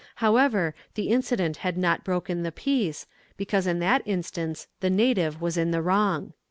However, 0.15 0.73
the 0.95 1.09
incident 1.09 1.57
had 1.57 1.77
not 1.77 2.03
broken 2.03 2.41
the 2.41 2.51
peace, 2.51 3.05
because 3.37 3.67
in 3.67 3.77
that 3.81 4.01
instance 4.05 4.65
the 4.79 4.89
native 4.89 5.39
was 5.43 5.57
in 5.57 5.69
the 5.69 5.83
wrong." 5.83 6.33